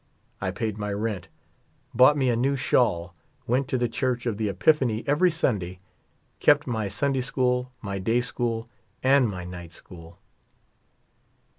[0.41, 1.27] I paid my rent;
[1.93, 3.13] bought 28 lue a new shawl:
[3.45, 5.77] went to the Church of the Epiphany ever}^ Sunda}^;
[6.39, 8.67] kept my Sunday school, my da}' school,
[9.03, 10.17] and my night school.